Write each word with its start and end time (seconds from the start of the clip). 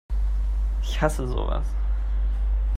Ich 0.81 0.99
hasse 0.99 1.27
sowas! 1.27 1.67